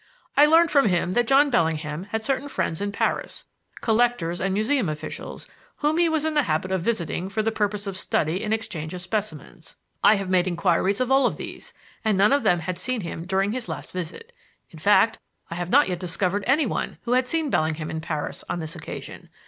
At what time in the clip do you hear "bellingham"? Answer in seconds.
1.51-2.05, 17.51-17.91